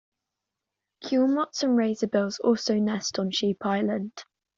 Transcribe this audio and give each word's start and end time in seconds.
Guillemots 1.01 1.61
and 1.61 1.77
razorbills 1.77 2.39
also 2.39 2.79
nest 2.79 3.19
on 3.19 3.29
Sheep 3.29 3.57
Island. 3.63 4.23